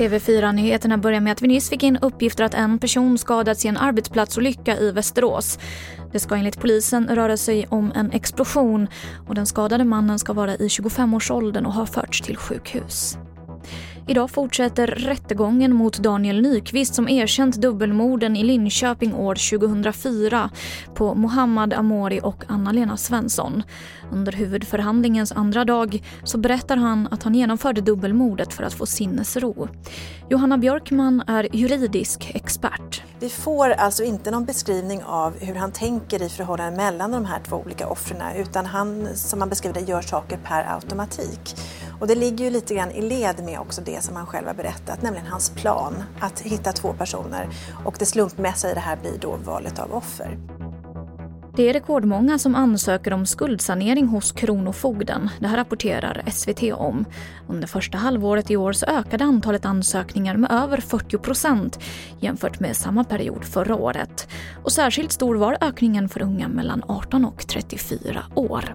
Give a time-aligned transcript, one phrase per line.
[0.00, 3.76] TV4-nyheterna börjar med att vi nyss fick in uppgifter att en person skadats i en
[3.76, 5.58] arbetsplatsolycka i Västerås.
[6.12, 8.88] Det ska enligt polisen röra sig om en explosion
[9.28, 13.18] och den skadade mannen ska vara i 25-årsåldern och ha förts till sjukhus.
[14.10, 20.50] Idag fortsätter rättegången mot Daniel Nyqvist som erkänt dubbelmorden i Linköping år 2004
[20.94, 23.62] på Mohammad Amori och Anna-Lena Svensson.
[24.12, 29.68] Under huvudförhandlingens andra dag så berättar han att han genomförde dubbelmordet för att få sinnesro.
[30.30, 33.02] Johanna Björkman är juridisk expert.
[33.20, 37.40] Vi får alltså inte någon beskrivning av hur han tänker i förhållande mellan de här
[37.48, 41.56] två olika offren utan han, som han beskriver det, gör saker per automatik.
[42.00, 44.54] Och det ligger ju lite grann i led med också det som han själv har
[44.54, 47.48] berättat, nämligen hans plan att hitta två personer
[47.84, 50.38] och det slumpmässiga i det här blir då valet av offer.
[51.56, 55.30] Det är rekordmånga som ansöker om skuldsanering hos Kronofogden.
[55.40, 57.04] Det här rapporterar SVT om.
[57.48, 61.78] Under första halvåret i år så ökade antalet ansökningar med över 40 procent
[62.20, 64.28] jämfört med samma period förra året.
[64.64, 68.74] Och särskilt stor var ökningen för unga mellan 18 och 34 år.